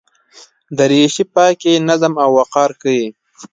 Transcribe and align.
دریشي 0.77 1.23
پاکي، 1.33 1.73
نظم 1.89 2.13
او 2.23 2.29
وقار 2.39 2.69
ښيي. 2.81 3.05